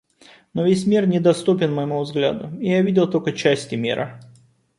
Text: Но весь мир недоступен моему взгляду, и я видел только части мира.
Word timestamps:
Но 0.55 0.63
весь 0.63 0.87
мир 0.87 1.05
недоступен 1.07 1.71
моему 1.75 2.01
взгляду, 2.01 2.57
и 2.59 2.69
я 2.69 2.81
видел 2.81 3.07
только 3.07 3.33
части 3.33 3.75
мира. 3.75 4.19